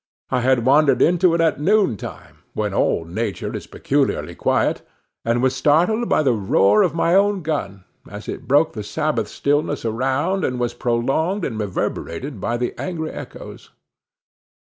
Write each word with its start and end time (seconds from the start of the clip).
I 0.31 0.41
had 0.41 0.65
wandered 0.65 0.99
into 0.99 1.35
it 1.35 1.41
at 1.41 1.61
noontime, 1.61 2.39
when 2.55 2.73
all 2.73 3.05
nature 3.05 3.55
is 3.55 3.67
peculiarly 3.67 4.33
quiet, 4.33 4.81
and 5.23 5.43
was 5.43 5.55
startled 5.55 6.09
by 6.09 6.23
the 6.23 6.33
roar 6.33 6.81
of 6.81 6.95
my 6.95 7.13
own 7.13 7.43
gun, 7.43 7.83
as 8.09 8.27
it 8.27 8.47
broke 8.47 8.73
the 8.73 8.81
Sabbath 8.83 9.27
stillness 9.27 9.85
around 9.85 10.43
and 10.43 10.59
was 10.59 10.73
prolonged 10.73 11.45
and 11.45 11.59
reverberated 11.59 12.41
by 12.41 12.57
the 12.57 12.73
angry 12.81 13.11
echoes. 13.11 13.69